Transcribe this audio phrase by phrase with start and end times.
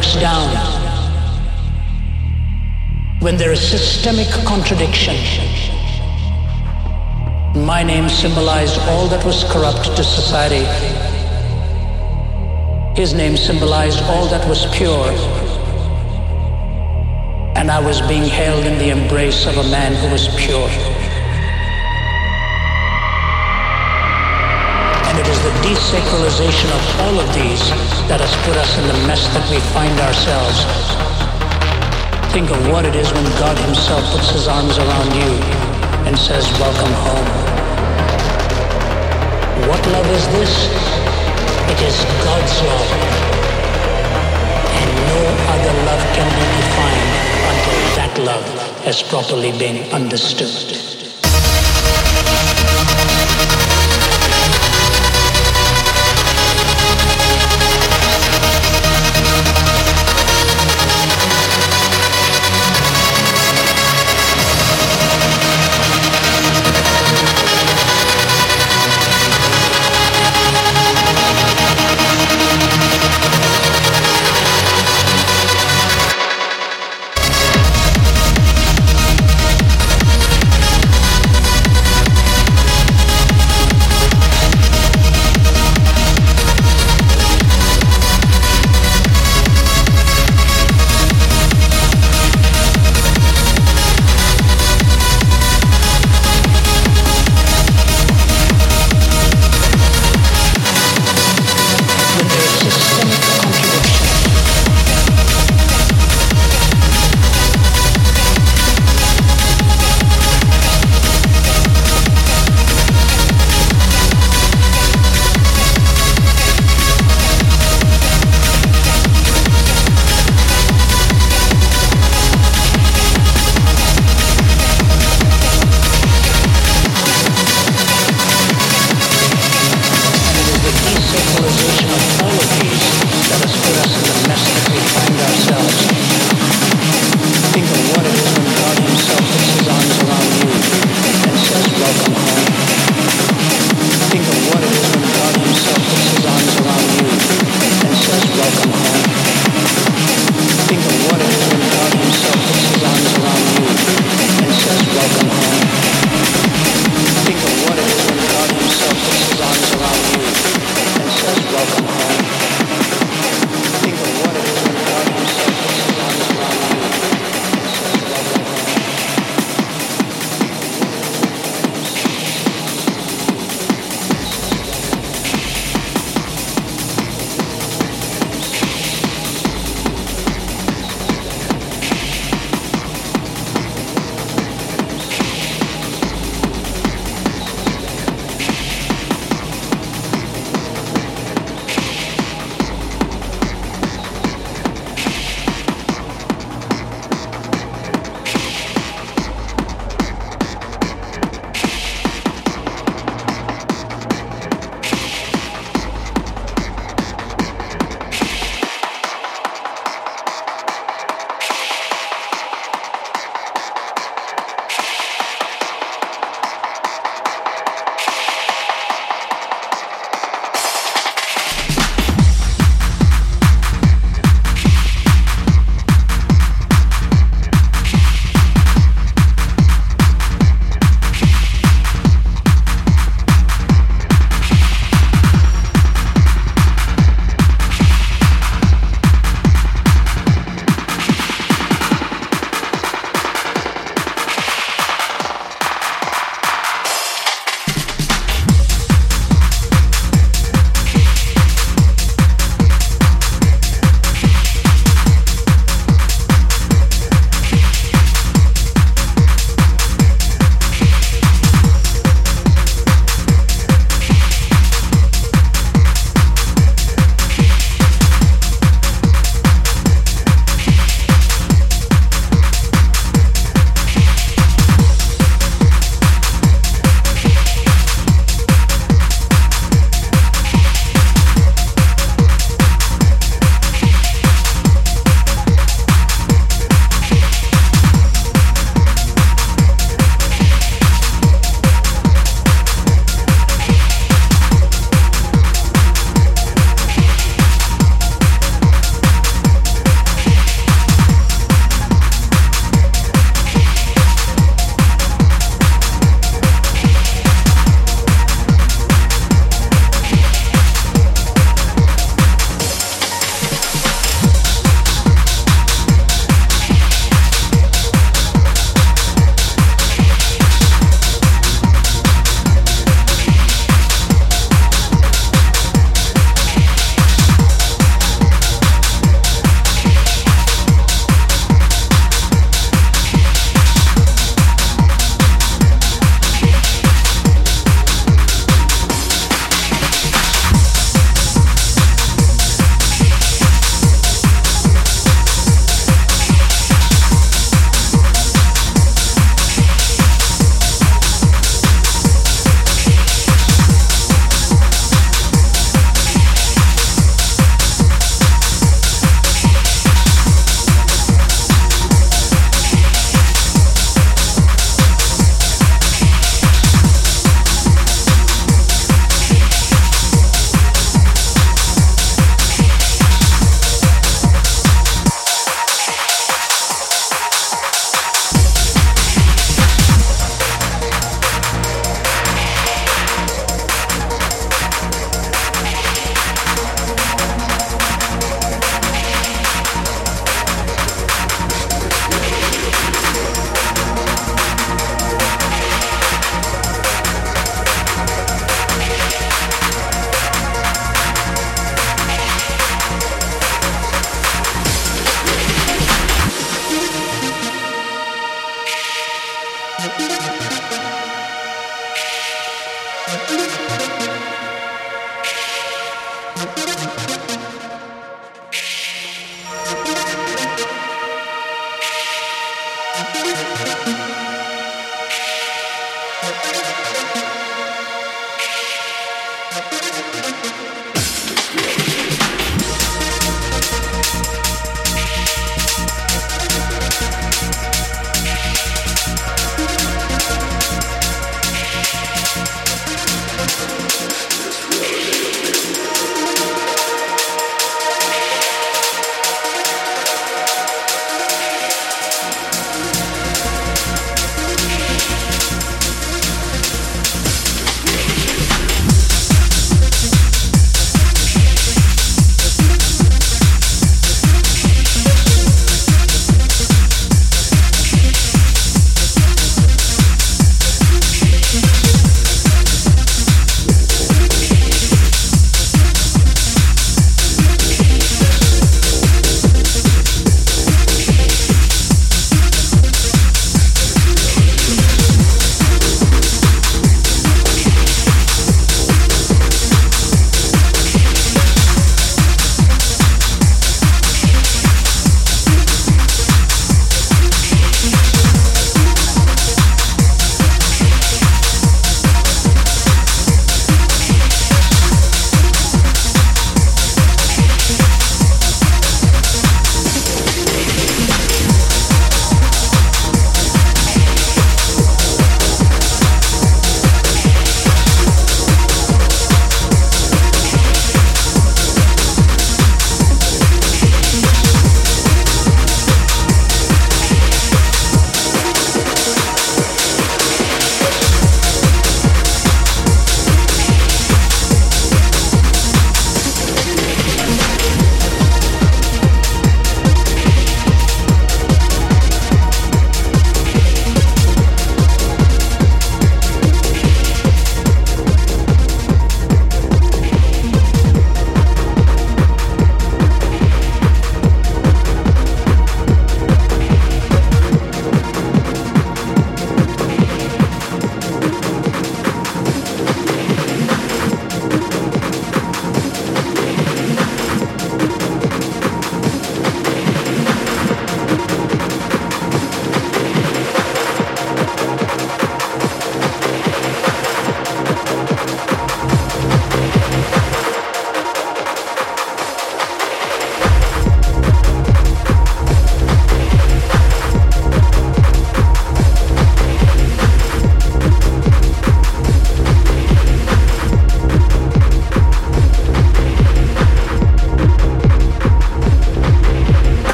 [0.00, 0.48] Breaks down?
[3.20, 5.14] When there is systemic contradiction?
[7.66, 10.64] My name symbolized all that was corrupt to society.
[12.98, 15.10] His name symbolized all that was pure.
[17.56, 20.99] And I was being held in the embrace of a man who was pure.
[25.62, 27.60] Desacralization of all of these
[28.08, 30.58] that has put us in the mess that we find ourselves.
[32.32, 35.30] Think of what it is when God Himself puts His arms around you
[36.08, 37.28] and says, Welcome home.
[39.68, 40.52] What love is this?
[41.68, 42.88] It is God's love.
[44.80, 45.20] And no
[45.54, 47.12] other love can be defined
[47.52, 48.46] until that love
[48.84, 50.89] has properly been understood.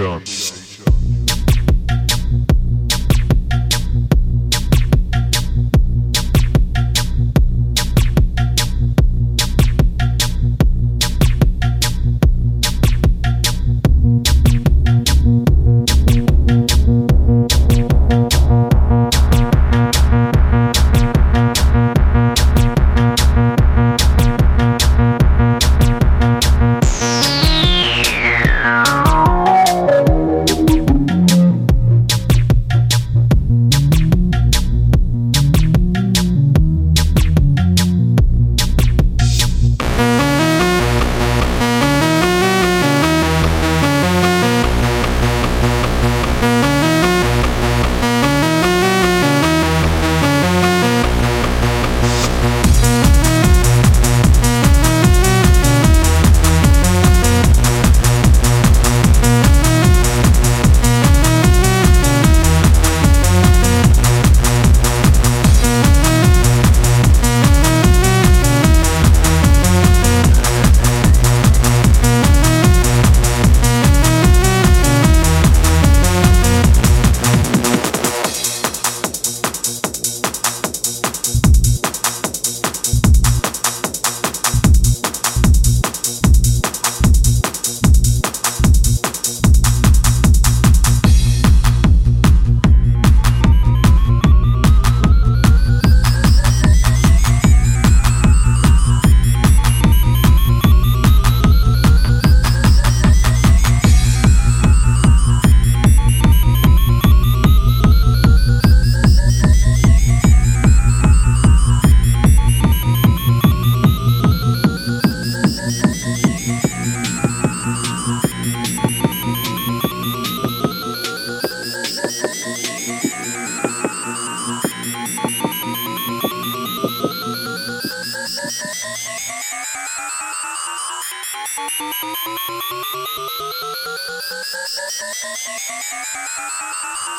[0.00, 0.29] shot.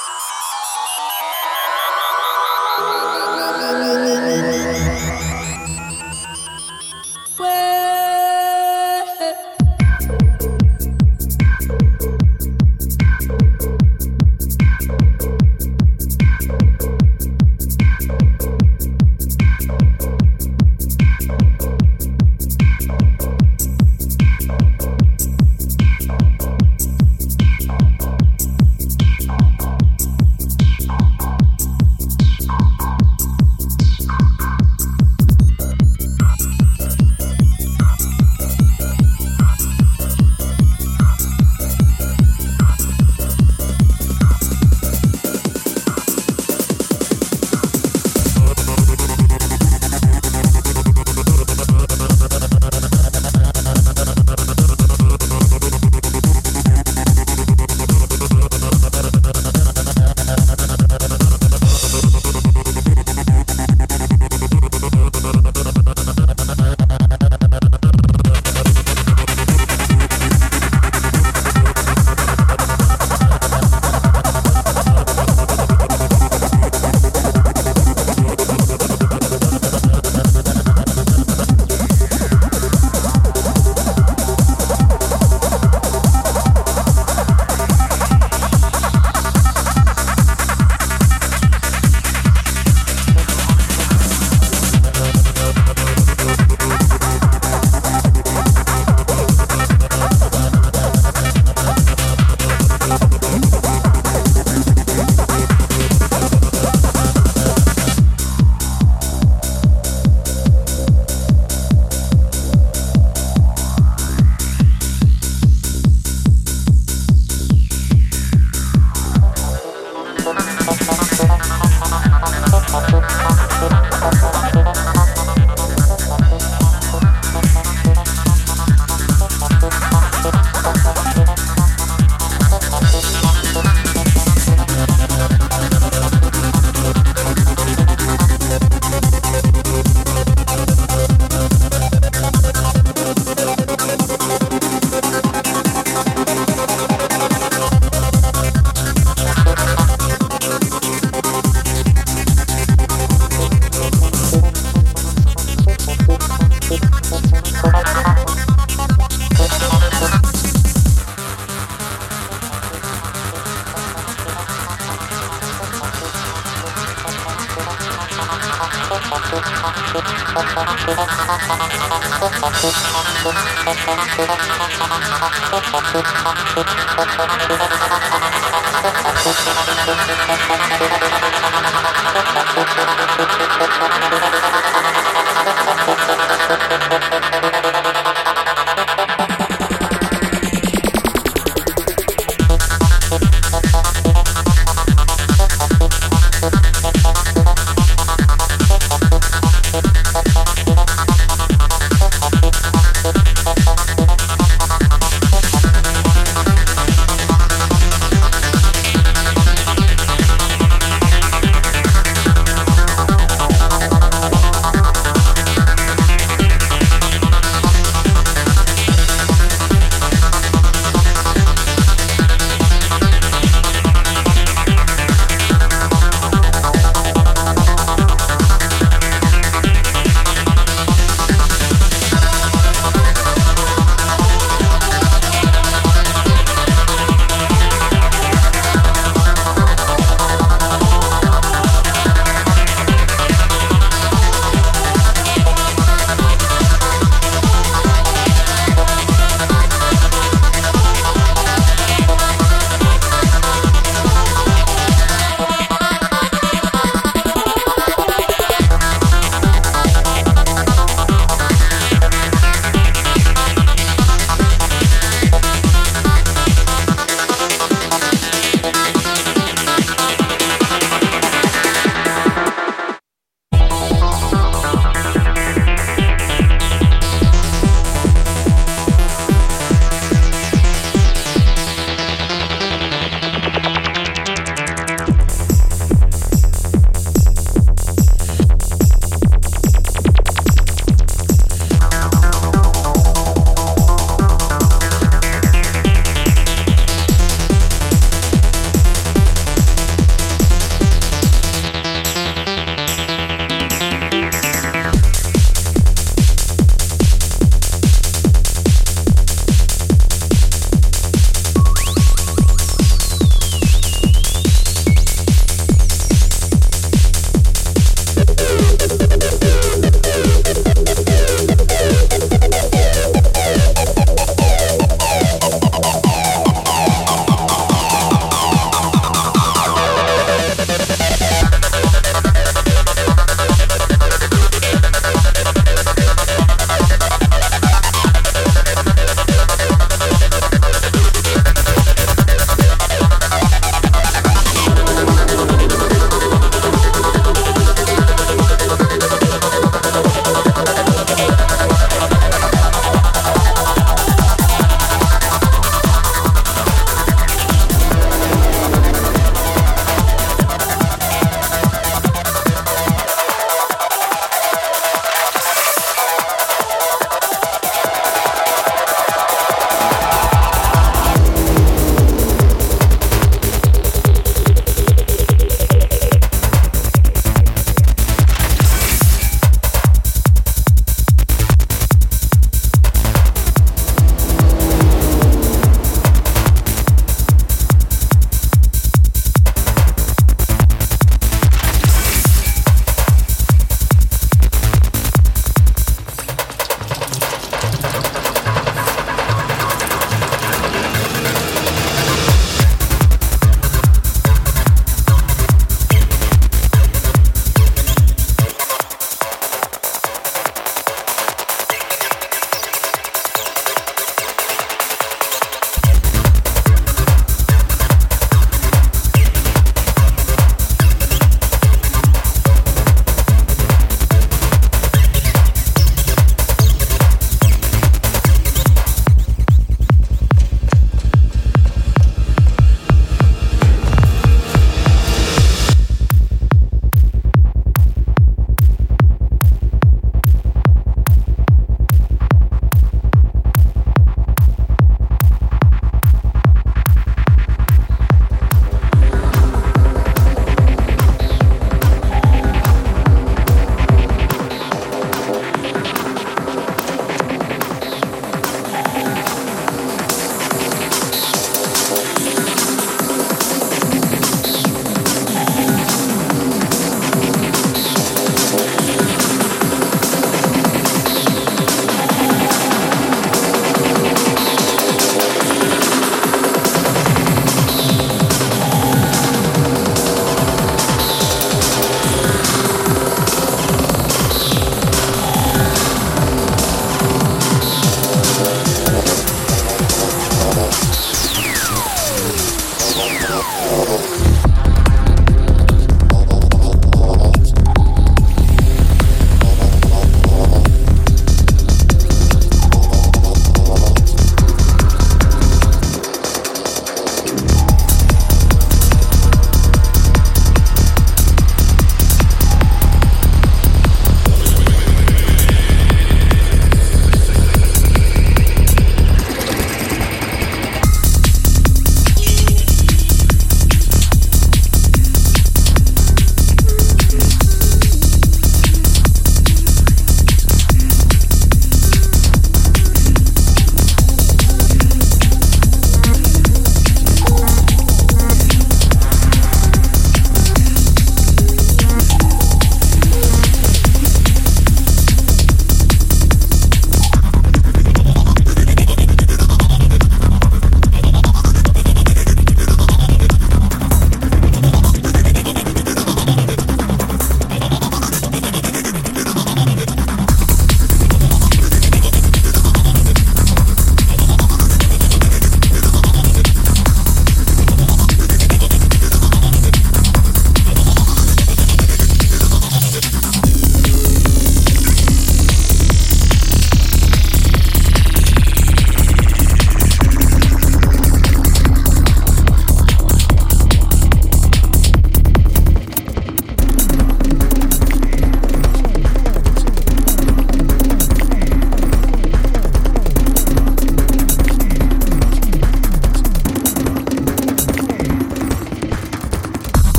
[0.00, 0.12] Thank
[5.12, 5.17] you.